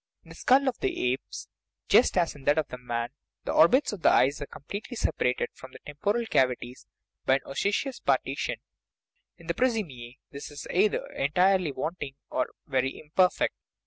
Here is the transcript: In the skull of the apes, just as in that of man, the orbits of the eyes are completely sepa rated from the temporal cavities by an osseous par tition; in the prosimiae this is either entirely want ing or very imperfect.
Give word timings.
In 0.23 0.29
the 0.29 0.35
skull 0.35 0.67
of 0.67 0.79
the 0.79 1.11
apes, 1.13 1.47
just 1.87 2.17
as 2.17 2.33
in 2.33 2.45
that 2.45 2.57
of 2.57 2.65
man, 2.79 3.09
the 3.43 3.53
orbits 3.53 3.93
of 3.93 4.01
the 4.01 4.09
eyes 4.09 4.41
are 4.41 4.47
completely 4.47 4.97
sepa 4.97 5.21
rated 5.25 5.49
from 5.53 5.73
the 5.73 5.79
temporal 5.85 6.25
cavities 6.25 6.87
by 7.27 7.35
an 7.35 7.41
osseous 7.45 7.99
par 7.99 8.17
tition; 8.25 8.55
in 9.37 9.45
the 9.45 9.53
prosimiae 9.53 10.17
this 10.31 10.49
is 10.49 10.65
either 10.73 11.05
entirely 11.11 11.71
want 11.71 11.97
ing 12.01 12.15
or 12.31 12.47
very 12.65 12.97
imperfect. 12.99 13.53